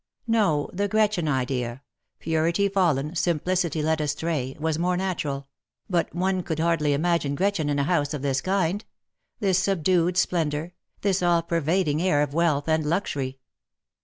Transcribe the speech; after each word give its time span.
No, 0.25 0.67
the 0.73 0.87
Gretchen 0.87 1.27
idea— 1.27 1.83
purity 2.21 2.67
fallen, 2.67 3.15
simplicity 3.15 3.83
led 3.83 4.01
astray— 4.01 4.55
was 4.59 4.79
more 4.79 4.97
natural— 4.97 5.47
but 5.91 6.11
one 6.15 6.41
could 6.41 6.57
hardly 6.57 6.93
imagine 6.93 7.35
Gretchen 7.35 7.69
in 7.69 7.77
a 7.77 7.83
house 7.83 8.11
of 8.15 8.23
this 8.23 8.41
kind— 8.41 8.83
this 9.41 9.59
subdued 9.59 10.17
splendour— 10.17 10.71
this 11.03 11.21
all 11.21 11.43
pervading 11.43 12.01
air 12.01 12.23
of 12.23 12.33
wealth 12.33 12.67
and 12.67 12.83
luxury. 12.83 13.37